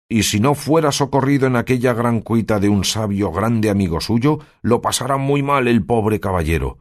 y 0.09 0.25
si 0.25 0.41
no 0.41 0.55
fuera 0.55 0.93
socorrido 0.93 1.47
en 1.47 1.57
aquella 1.57 1.93
gran 1.93 2.21
cuita 2.21 2.61
de 2.61 2.69
un 2.69 2.85
sabio 2.85 3.33
grande 3.33 3.71
amigo 3.71 4.01
suyo, 4.01 4.41
lo 4.61 4.83
pasara 4.83 5.17
muy 5.17 5.43
mal 5.43 5.67
el 5.67 5.85
pobre 5.85 6.21
caballero. 6.21 6.79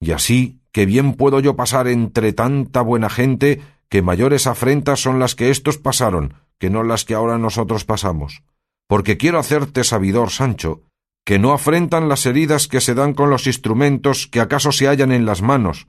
Y 0.00 0.12
así 0.12 0.62
que 0.72 0.86
bien 0.86 1.12
puedo 1.12 1.40
yo 1.40 1.56
pasar 1.56 1.88
entre 1.88 2.32
tanta 2.32 2.80
buena 2.80 3.10
gente 3.10 3.60
que 3.90 4.02
mayores 4.02 4.46
afrentas 4.46 5.00
son 5.00 5.18
las 5.18 5.34
que 5.34 5.50
éstos 5.50 5.76
pasaron, 5.76 6.34
que 6.58 6.70
no 6.70 6.82
las 6.82 7.04
que 7.04 7.14
ahora 7.14 7.38
nosotros 7.38 7.84
pasamos. 7.84 8.42
Porque 8.88 9.16
quiero 9.18 9.38
hacerte 9.38 9.84
sabidor, 9.84 10.30
Sancho, 10.30 10.82
que 11.24 11.38
no 11.38 11.52
afrentan 11.52 12.08
las 12.08 12.26
heridas 12.26 12.68
que 12.68 12.80
se 12.80 12.94
dan 12.94 13.14
con 13.14 13.30
los 13.30 13.46
instrumentos 13.46 14.26
que 14.26 14.40
acaso 14.40 14.72
se 14.72 14.88
hallan 14.88 15.12
en 15.12 15.26
las 15.26 15.42
manos. 15.42 15.86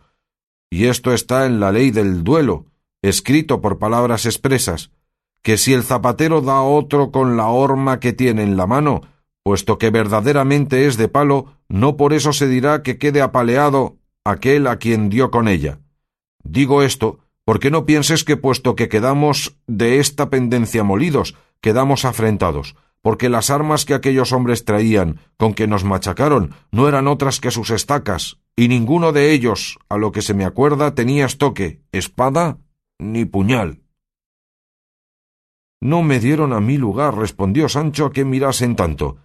Y 0.70 0.86
esto 0.86 1.14
está 1.14 1.46
en 1.46 1.60
la 1.60 1.72
ley 1.72 1.92
del 1.92 2.24
duelo, 2.24 2.66
escrito 3.02 3.62
por 3.62 3.80
palabras 3.80 4.26
expresas, 4.26 4.92
que 5.42 5.58
si 5.58 5.74
el 5.74 5.84
zapatero 5.84 6.42
da 6.42 6.58
a 6.58 6.64
otro 6.64 7.12
con 7.12 7.38
la 7.38 7.48
horma 7.48 8.00
que 8.00 8.14
tiene 8.14 8.44
en 8.44 8.58
la 8.58 8.68
mano, 8.68 9.02
puesto 9.44 9.78
que 9.78 9.90
verdaderamente 9.90 10.86
es 10.86 10.98
de 10.98 11.08
palo, 11.08 11.54
no 11.68 11.98
por 11.98 12.14
eso 12.14 12.32
se 12.32 12.48
dirá 12.48 12.84
que 12.84 12.98
quede 12.98 13.22
apaleado 13.22 13.98
aquel 14.24 14.68
a 14.68 14.78
quien 14.78 15.10
dio 15.10 15.32
con 15.32 15.48
ella. 15.48 15.80
Digo 16.44 16.84
esto 16.84 17.20
porque 17.44 17.72
no 17.72 17.86
pienses 17.86 18.24
que 18.24 18.38
puesto 18.38 18.76
que 18.76 18.88
quedamos 18.88 19.58
de 19.68 20.00
esta 20.00 20.30
pendencia 20.30 20.84
molidos, 20.84 21.36
quedamos 21.60 22.06
afrentados, 22.06 22.76
porque 23.02 23.30
las 23.30 23.50
armas 23.50 23.86
que 23.86 23.94
aquellos 23.94 24.32
hombres 24.32 24.64
traían, 24.64 25.20
con 25.38 25.54
que 25.54 25.68
nos 25.68 25.84
machacaron, 25.84 26.54
no 26.72 26.88
eran 26.88 27.08
otras 27.08 27.40
que 27.40 27.52
sus 27.52 27.72
estacas, 27.72 28.38
y 28.56 28.68
ninguno 28.68 29.12
de 29.12 29.32
ellos, 29.32 29.80
a 29.90 29.98
lo 29.98 30.12
que 30.12 30.22
se 30.22 30.34
me 30.34 30.46
acuerda, 30.46 30.94
tenía 30.94 31.26
estoque, 31.26 31.82
espada 31.92 32.60
ni 33.00 33.26
puñal. 33.26 33.82
No 35.82 36.04
me 36.04 36.20
dieron 36.20 36.54
a 36.54 36.60
mí 36.60 36.78
lugar, 36.78 37.18
respondió 37.18 37.68
Sancho, 37.68 38.08
a 38.08 38.12
que 38.12 38.24
mirasen 38.24 38.76
tanto, 38.76 39.18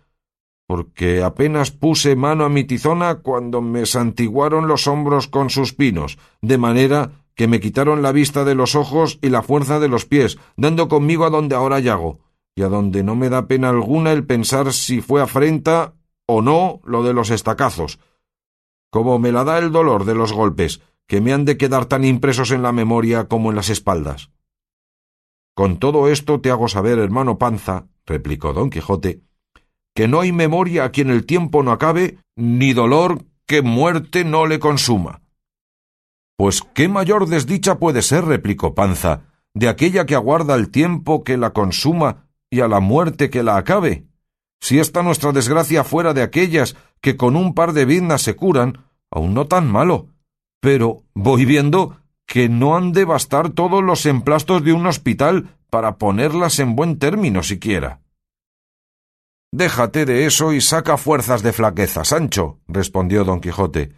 porque 0.67 1.23
apenas 1.23 1.71
puse 1.71 2.17
mano 2.17 2.47
a 2.47 2.49
mi 2.49 2.65
tizona 2.65 3.17
cuando 3.17 3.61
me 3.61 3.85
santiguaron 3.85 4.67
los 4.69 4.87
hombros 4.87 5.29
con 5.29 5.51
sus 5.51 5.75
pinos, 5.75 6.19
de 6.41 6.57
manera 6.57 7.13
que 7.35 7.47
me 7.47 7.61
quitaron 7.61 8.01
la 8.01 8.13
vista 8.13 8.45
de 8.45 8.55
los 8.55 8.75
ojos 8.75 9.19
y 9.21 9.29
la 9.29 9.43
fuerza 9.43 9.79
de 9.79 9.89
los 9.89 10.07
pies, 10.07 10.39
dando 10.57 10.89
conmigo 10.89 11.27
a 11.27 11.31
donde 11.31 11.55
ahora 11.55 11.81
llago 11.81 12.21
y 12.57 12.63
a 12.63 12.69
donde 12.69 13.05
no 13.05 13.15
me 13.15 13.29
da 13.29 13.47
pena 13.47 13.69
alguna 13.69 14.13
el 14.13 14.25
pensar 14.25 14.73
si 14.73 15.03
fue 15.03 15.23
afrenta 15.23 15.95
o 16.27 16.41
no 16.41 16.81
lo 16.85 17.05
de 17.05 17.13
los 17.13 17.31
estacazos. 17.31 18.01
Como 18.91 19.19
me 19.19 19.31
la 19.31 19.45
da 19.45 19.59
el 19.59 19.71
dolor 19.71 20.07
de 20.07 20.15
los 20.15 20.33
golpes, 20.33 20.81
que 21.07 21.21
me 21.21 21.35
han 21.35 21.45
de 21.45 21.59
quedar 21.59 21.85
tan 21.85 22.03
impresos 22.03 22.51
en 22.51 22.63
la 22.63 22.73
memoria 22.73 23.29
como 23.29 23.51
en 23.51 23.57
las 23.57 23.69
espaldas. 23.69 24.31
Con 25.55 25.79
todo 25.79 26.09
esto 26.09 26.41
te 26.41 26.51
hago 26.51 26.67
saber, 26.69 26.99
hermano 26.99 27.39
Panza, 27.39 27.89
replicó 28.07 28.55
don 28.55 28.71
Quijote, 28.71 29.21
que 29.95 30.09
no 30.09 30.21
hay 30.21 30.33
memoria 30.33 30.85
a 30.85 30.91
quien 30.91 31.11
el 31.11 31.27
tiempo 31.27 31.63
no 31.63 31.73
acabe, 31.73 32.19
ni 32.37 32.73
dolor 32.73 33.25
que 33.47 33.61
muerte 33.63 34.25
no 34.25 34.47
le 34.47 34.59
consuma. 34.59 35.23
Pues 36.39 36.63
qué 36.75 36.89
mayor 36.89 37.29
desdicha 37.29 37.79
puede 37.79 38.03
ser, 38.03 38.25
replicó 38.25 38.75
Panza, 38.75 39.25
de 39.55 39.69
aquella 39.69 40.05
que 40.05 40.15
aguarda 40.15 40.55
el 40.55 40.71
tiempo 40.71 41.23
que 41.23 41.37
la 41.37 41.53
consuma 41.53 42.26
y 42.51 42.61
a 42.61 42.69
la 42.69 42.81
muerte 42.81 43.31
que 43.31 43.43
la 43.43 43.57
acabe. 43.57 44.07
Si 44.61 44.79
esta 44.79 45.03
nuestra 45.03 45.33
desgracia 45.33 45.85
fuera 45.85 46.15
de 46.15 46.23
aquellas 46.23 46.77
que 47.01 47.17
con 47.17 47.37
un 47.37 47.55
par 47.55 47.73
de 47.73 47.85
vidas 47.85 48.23
se 48.23 48.35
curan, 48.35 48.85
aun 49.11 49.35
no 49.35 49.47
tan 49.47 49.71
malo. 49.71 50.09
Pero 50.61 51.05
voy 51.15 51.45
viendo 51.45 51.99
que 52.27 52.49
no 52.49 52.77
han 52.77 52.93
de 52.93 53.05
bastar 53.05 53.51
todos 53.51 53.83
los 53.83 54.07
emplastos 54.07 54.65
de 54.65 54.73
un 54.73 54.87
hospital 54.87 55.57
para 55.71 55.99
ponerlas 55.99 56.59
en 56.59 56.75
buen 56.75 56.99
término 56.99 57.43
siquiera. 57.43 58.01
Déjate 59.53 60.05
de 60.05 60.27
eso 60.27 60.53
y 60.53 60.61
saca 60.61 60.97
fuerzas 60.97 61.43
de 61.43 61.53
flaqueza, 61.53 62.05
Sancho, 62.05 62.59
respondió 62.67 63.25
don 63.25 63.41
Quijote, 63.41 63.93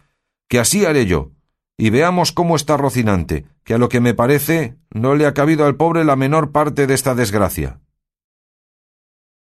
que 0.47 0.59
así 0.59 0.85
haré 0.85 1.05
yo, 1.05 1.31
y 1.77 1.89
veamos 1.89 2.31
cómo 2.31 2.55
está 2.55 2.77
Rocinante, 2.77 3.45
que 3.63 3.73
a 3.73 3.77
lo 3.77 3.89
que 3.89 3.99
me 3.99 4.13
parece 4.13 4.77
no 4.91 5.15
le 5.15 5.25
ha 5.25 5.33
cabido 5.33 5.65
al 5.65 5.75
pobre 5.75 6.03
la 6.03 6.15
menor 6.15 6.51
parte 6.51 6.87
de 6.87 6.93
esta 6.93 7.15
desgracia. 7.15 7.79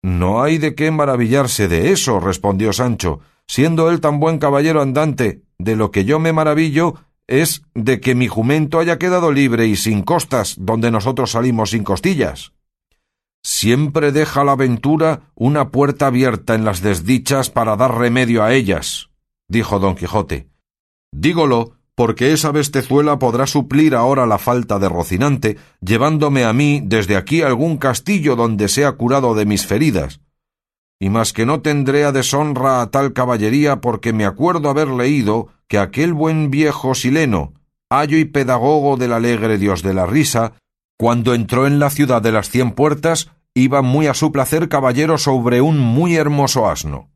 No 0.02 0.42
hay 0.42 0.58
de 0.58 0.74
qué 0.74 0.90
maravillarse 0.90 1.68
de 1.68 1.90
eso, 1.92 2.20
respondió 2.20 2.72
Sancho, 2.72 3.20
siendo 3.46 3.90
él 3.90 4.00
tan 4.00 4.20
buen 4.20 4.38
caballero 4.38 4.82
andante. 4.82 5.42
De 5.58 5.76
lo 5.76 5.90
que 5.90 6.04
yo 6.04 6.18
me 6.18 6.32
maravillo 6.32 6.94
es 7.26 7.62
de 7.74 8.00
que 8.00 8.14
mi 8.14 8.28
jumento 8.28 8.78
haya 8.78 8.98
quedado 8.98 9.32
libre 9.32 9.66
y 9.66 9.76
sin 9.76 10.02
costas, 10.02 10.56
donde 10.58 10.90
nosotros 10.90 11.32
salimos 11.32 11.70
sin 11.70 11.82
costillas. 11.82 12.52
Siempre 13.42 14.12
deja 14.12 14.44
la 14.44 14.52
aventura 14.52 15.32
una 15.34 15.70
puerta 15.70 16.08
abierta 16.08 16.54
en 16.54 16.64
las 16.64 16.82
desdichas 16.82 17.50
para 17.50 17.76
dar 17.76 17.96
remedio 17.96 18.42
a 18.42 18.52
ellas, 18.52 19.10
dijo 19.48 19.78
don 19.78 19.94
Quijote. 19.94 20.48
Dígolo 21.12 21.75
porque 21.96 22.32
esa 22.32 22.52
bestezuela 22.52 23.18
podrá 23.18 23.46
suplir 23.46 23.94
ahora 23.94 24.26
la 24.26 24.38
falta 24.38 24.78
de 24.78 24.88
Rocinante, 24.88 25.56
llevándome 25.80 26.44
a 26.44 26.52
mí 26.52 26.82
desde 26.84 27.16
aquí 27.16 27.40
a 27.40 27.46
algún 27.46 27.78
castillo 27.78 28.36
donde 28.36 28.68
sea 28.68 28.92
curado 28.92 29.34
de 29.34 29.46
mis 29.46 29.66
feridas. 29.66 30.20
Y 31.00 31.08
más 31.08 31.32
que 31.32 31.46
no 31.46 31.62
tendré 31.62 32.04
a 32.04 32.12
deshonra 32.12 32.82
a 32.82 32.90
tal 32.90 33.14
caballería 33.14 33.80
porque 33.80 34.12
me 34.12 34.26
acuerdo 34.26 34.68
haber 34.68 34.88
leído 34.88 35.48
que 35.68 35.78
aquel 35.78 36.12
buen 36.12 36.50
viejo 36.50 36.94
sileno, 36.94 37.54
ayo 37.88 38.18
y 38.18 38.26
pedagogo 38.26 38.98
del 38.98 39.14
alegre 39.14 39.56
dios 39.56 39.82
de 39.82 39.94
la 39.94 40.04
risa, 40.04 40.52
cuando 40.98 41.32
entró 41.32 41.66
en 41.66 41.78
la 41.78 41.88
ciudad 41.88 42.20
de 42.20 42.32
las 42.32 42.50
cien 42.50 42.72
puertas, 42.72 43.30
iba 43.54 43.80
muy 43.80 44.06
a 44.06 44.14
su 44.14 44.32
placer 44.32 44.68
caballero 44.68 45.16
sobre 45.16 45.62
un 45.62 45.78
muy 45.78 46.16
hermoso 46.16 46.68
asno. 46.68 47.08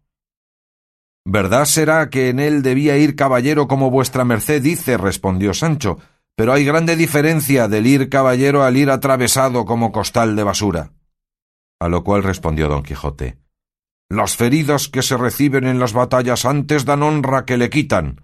Verdad 1.24 1.66
será 1.66 2.08
que 2.08 2.30
en 2.30 2.40
él 2.40 2.62
debía 2.62 2.96
ir 2.96 3.14
caballero 3.14 3.68
como 3.68 3.90
vuestra 3.90 4.24
merced 4.24 4.62
dice, 4.62 4.96
respondió 4.96 5.52
Sancho, 5.52 5.98
pero 6.34 6.52
hay 6.52 6.64
grande 6.64 6.96
diferencia 6.96 7.68
del 7.68 7.86
ir 7.86 8.08
caballero 8.08 8.62
al 8.62 8.76
ir 8.76 8.90
atravesado 8.90 9.64
como 9.66 9.92
costal 9.92 10.36
de 10.36 10.42
basura. 10.42 10.92
A 11.78 11.88
lo 11.88 12.02
cual 12.02 12.22
respondió 12.22 12.68
don 12.68 12.82
Quijote 12.82 13.36
Las 14.08 14.36
feridas 14.36 14.88
que 14.88 15.02
se 15.02 15.16
reciben 15.16 15.66
en 15.66 15.78
las 15.78 15.92
batallas 15.92 16.44
antes 16.46 16.84
dan 16.84 17.02
honra 17.02 17.44
que 17.44 17.58
le 17.58 17.68
quitan. 17.68 18.22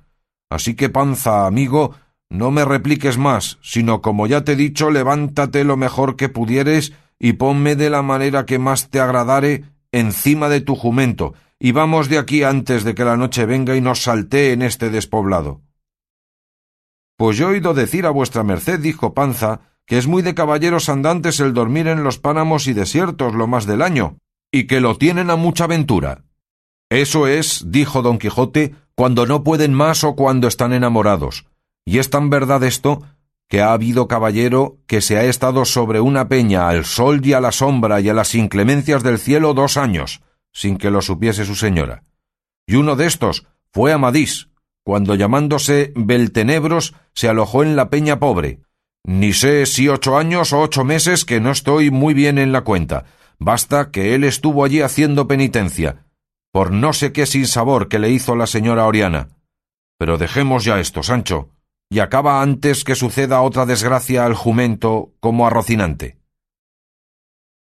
Así 0.48 0.74
que, 0.74 0.88
panza, 0.88 1.46
amigo, 1.46 1.94
no 2.30 2.50
me 2.50 2.64
repliques 2.64 3.18
más, 3.18 3.58
sino 3.62 4.00
como 4.00 4.26
ya 4.26 4.44
te 4.44 4.52
he 4.52 4.56
dicho, 4.56 4.90
levántate 4.90 5.64
lo 5.64 5.76
mejor 5.76 6.16
que 6.16 6.28
pudieres 6.28 6.92
y 7.18 7.34
ponme 7.34 7.76
de 7.76 7.90
la 7.90 8.02
manera 8.02 8.46
que 8.46 8.58
más 8.58 8.88
te 8.88 9.00
agradare 9.00 9.64
encima 9.92 10.48
de 10.48 10.60
tu 10.60 10.74
jumento, 10.74 11.34
y 11.58 11.72
vamos 11.72 12.08
de 12.08 12.18
aquí 12.18 12.42
antes 12.42 12.84
de 12.84 12.94
que 12.94 13.04
la 13.04 13.16
noche 13.16 13.46
venga 13.46 13.76
y 13.76 13.80
nos 13.80 14.02
saltee 14.02 14.52
en 14.52 14.62
este 14.62 14.90
despoblado. 14.90 15.62
Pues 17.16 17.38
yo 17.38 17.48
he 17.48 17.52
oído 17.52 17.72
decir 17.72 18.04
a 18.06 18.10
vuestra 18.10 18.42
merced, 18.42 18.78
dijo 18.78 19.14
Panza, 19.14 19.60
que 19.86 19.96
es 19.96 20.06
muy 20.06 20.22
de 20.22 20.34
caballeros 20.34 20.88
andantes 20.88 21.40
el 21.40 21.54
dormir 21.54 21.86
en 21.88 22.04
los 22.04 22.18
páramos 22.18 22.66
y 22.66 22.74
desiertos 22.74 23.34
lo 23.34 23.46
más 23.46 23.66
del 23.66 23.80
año, 23.80 24.18
y 24.52 24.66
que 24.66 24.80
lo 24.80 24.96
tienen 24.96 25.30
a 25.30 25.36
mucha 25.36 25.66
ventura. 25.66 26.24
Eso 26.90 27.26
es, 27.26 27.64
dijo 27.66 28.02
don 28.02 28.18
Quijote, 28.18 28.74
cuando 28.94 29.26
no 29.26 29.44
pueden 29.44 29.72
más 29.72 30.04
o 30.04 30.14
cuando 30.14 30.48
están 30.48 30.72
enamorados. 30.72 31.46
Y 31.84 31.98
es 31.98 32.10
tan 32.10 32.30
verdad 32.30 32.62
esto 32.64 33.02
que 33.48 33.60
ha 33.60 33.72
habido 33.72 34.08
caballero 34.08 34.78
que 34.86 35.00
se 35.00 35.16
ha 35.16 35.24
estado 35.24 35.64
sobre 35.64 36.00
una 36.00 36.28
peña 36.28 36.68
al 36.68 36.84
sol 36.84 37.24
y 37.24 37.32
a 37.32 37.40
la 37.40 37.52
sombra 37.52 38.00
y 38.00 38.08
a 38.08 38.14
las 38.14 38.34
inclemencias 38.34 39.02
del 39.02 39.18
cielo 39.18 39.54
dos 39.54 39.76
años, 39.76 40.20
sin 40.56 40.78
que 40.78 40.90
lo 40.90 41.02
supiese 41.02 41.44
su 41.44 41.54
señora. 41.54 42.02
Y 42.66 42.76
uno 42.76 42.96
de 42.96 43.04
estos 43.04 43.46
fue 43.74 43.92
Amadís, 43.92 44.48
cuando 44.82 45.14
llamándose 45.14 45.92
Beltenebros 45.94 46.94
se 47.12 47.28
alojó 47.28 47.62
en 47.62 47.76
la 47.76 47.90
peña 47.90 48.18
pobre, 48.18 48.60
Ni 49.04 49.34
sé 49.34 49.66
si 49.66 49.88
ocho 49.88 50.16
años 50.16 50.54
o 50.54 50.60
ocho 50.60 50.82
meses 50.82 51.26
que 51.26 51.40
no 51.40 51.50
estoy 51.50 51.90
muy 51.90 52.14
bien 52.14 52.38
en 52.38 52.52
la 52.52 52.62
cuenta. 52.62 53.04
Basta 53.38 53.90
que 53.90 54.14
él 54.14 54.24
estuvo 54.24 54.64
allí 54.64 54.80
haciendo 54.80 55.28
penitencia, 55.28 56.06
por 56.52 56.72
no 56.72 56.94
sé 56.94 57.12
qué 57.12 57.26
sinsabor 57.26 57.88
que 57.88 57.98
le 57.98 58.10
hizo 58.10 58.34
la 58.34 58.46
señora 58.46 58.86
Oriana. 58.86 59.28
Pero 59.98 60.16
dejemos 60.16 60.64
ya 60.64 60.80
esto, 60.80 61.02
Sancho, 61.02 61.50
y 61.90 61.98
acaba 61.98 62.40
antes 62.40 62.82
que 62.82 62.94
suceda 62.94 63.42
otra 63.42 63.66
desgracia 63.66 64.24
al 64.24 64.34
jumento 64.34 65.12
como 65.20 65.46
a 65.46 65.50
Rocinante. 65.50 66.16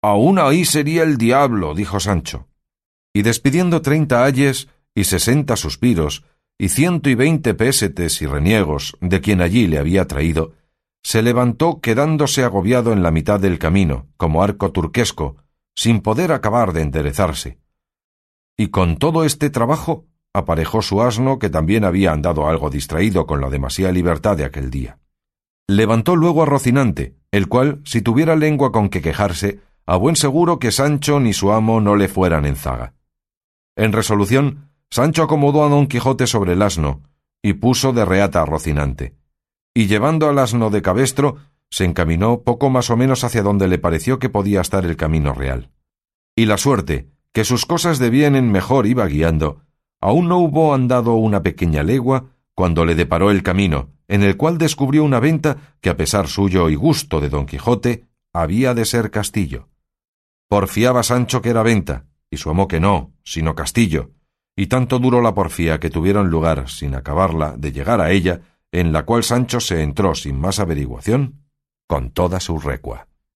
Aún 0.02 0.38
ahí 0.38 0.64
sería 0.64 1.02
el 1.02 1.18
diablo, 1.18 1.74
dijo 1.74 2.00
Sancho. 2.00 2.48
Y 3.12 3.22
despidiendo 3.22 3.82
treinta 3.82 4.24
ayes 4.24 4.68
y 4.94 5.04
sesenta 5.04 5.56
suspiros, 5.56 6.24
y 6.58 6.68
ciento 6.70 7.08
y 7.08 7.14
veinte 7.14 7.54
pésetes 7.54 8.20
y 8.20 8.26
reniegos 8.26 8.96
de 9.00 9.20
quien 9.20 9.40
allí 9.40 9.66
le 9.66 9.78
había 9.78 10.06
traído, 10.06 10.54
se 11.02 11.22
levantó 11.22 11.80
quedándose 11.80 12.42
agobiado 12.42 12.92
en 12.92 13.02
la 13.02 13.10
mitad 13.10 13.38
del 13.38 13.58
camino, 13.58 14.08
como 14.16 14.42
arco 14.42 14.72
turquesco, 14.72 15.36
sin 15.76 16.00
poder 16.00 16.32
acabar 16.32 16.72
de 16.72 16.82
enderezarse. 16.82 17.58
Y 18.56 18.68
con 18.68 18.96
todo 18.96 19.24
este 19.24 19.50
trabajo 19.50 20.06
aparejó 20.34 20.82
su 20.82 21.00
asno, 21.00 21.38
que 21.38 21.48
también 21.48 21.84
había 21.84 22.12
andado 22.12 22.48
algo 22.48 22.70
distraído 22.70 23.26
con 23.26 23.40
la 23.40 23.48
demasiada 23.48 23.92
libertad 23.92 24.36
de 24.36 24.44
aquel 24.44 24.70
día. 24.70 24.98
Levantó 25.68 26.16
luego 26.16 26.42
a 26.42 26.46
Rocinante, 26.46 27.14
el 27.30 27.46
cual, 27.46 27.80
si 27.84 28.02
tuviera 28.02 28.34
lengua 28.34 28.72
con 28.72 28.88
que 28.88 29.00
quejarse, 29.00 29.60
a 29.86 29.96
buen 29.96 30.16
seguro 30.16 30.58
que 30.58 30.72
Sancho 30.72 31.20
ni 31.20 31.32
su 31.32 31.52
amo 31.52 31.80
no 31.80 31.94
le 31.94 32.08
fueran 32.08 32.44
en 32.44 32.56
zaga. 32.56 32.94
En 33.78 33.92
resolución, 33.92 34.72
Sancho 34.90 35.22
acomodó 35.22 35.64
a 35.64 35.68
don 35.68 35.86
Quijote 35.86 36.26
sobre 36.26 36.54
el 36.54 36.62
asno, 36.62 37.04
y 37.40 37.52
puso 37.52 37.92
de 37.92 38.04
reata 38.04 38.42
a 38.42 38.44
Rocinante, 38.44 39.14
y 39.72 39.86
llevando 39.86 40.28
al 40.28 40.40
asno 40.40 40.70
de 40.70 40.82
cabestro, 40.82 41.36
se 41.70 41.84
encaminó 41.84 42.42
poco 42.42 42.70
más 42.70 42.90
o 42.90 42.96
menos 42.96 43.22
hacia 43.22 43.44
donde 43.44 43.68
le 43.68 43.78
pareció 43.78 44.18
que 44.18 44.30
podía 44.30 44.62
estar 44.62 44.84
el 44.84 44.96
camino 44.96 45.32
real. 45.32 45.70
Y 46.34 46.46
la 46.46 46.58
suerte, 46.58 47.08
que 47.32 47.44
sus 47.44 47.66
cosas 47.66 48.00
de 48.00 48.26
en 48.26 48.50
mejor 48.50 48.88
iba 48.88 49.06
guiando, 49.06 49.60
aún 50.00 50.26
no 50.26 50.38
hubo 50.38 50.74
andado 50.74 51.14
una 51.14 51.44
pequeña 51.44 51.84
legua 51.84 52.30
cuando 52.56 52.84
le 52.84 52.96
deparó 52.96 53.30
el 53.30 53.44
camino, 53.44 53.90
en 54.08 54.24
el 54.24 54.36
cual 54.36 54.58
descubrió 54.58 55.04
una 55.04 55.20
venta 55.20 55.76
que 55.80 55.90
a 55.90 55.96
pesar 55.96 56.26
suyo 56.26 56.68
y 56.68 56.74
gusto 56.74 57.20
de 57.20 57.28
don 57.28 57.46
Quijote 57.46 58.08
había 58.32 58.74
de 58.74 58.84
ser 58.84 59.12
castillo. 59.12 59.68
Porfiaba 60.48 61.04
Sancho 61.04 61.40
que 61.40 61.50
era 61.50 61.62
venta, 61.62 62.07
y 62.30 62.36
su 62.36 62.50
amo 62.50 62.68
que 62.68 62.80
no, 62.80 63.12
sino 63.24 63.54
castillo, 63.54 64.12
y 64.56 64.66
tanto 64.66 64.98
duró 64.98 65.20
la 65.20 65.34
porfía 65.34 65.78
que 65.78 65.90
tuvieron 65.90 66.30
lugar, 66.30 66.68
sin 66.68 66.94
acabarla, 66.94 67.56
de 67.56 67.72
llegar 67.72 68.00
a 68.00 68.10
ella, 68.10 68.40
en 68.72 68.92
la 68.92 69.04
cual 69.04 69.22
Sancho 69.22 69.60
se 69.60 69.82
entró 69.82 70.14
sin 70.14 70.38
más 70.38 70.58
averiguación, 70.58 71.44
con 71.86 72.10
toda 72.10 72.40
su 72.40 72.58
recua. 72.58 73.08